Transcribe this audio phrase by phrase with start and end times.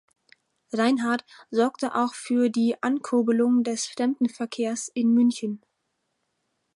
[0.73, 5.61] Reinhard sorgte auch für die Ankurbelung des Fremdenverkehrs in München.